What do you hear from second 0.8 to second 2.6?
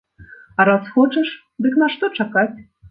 хочаш, дык нашто чакаць?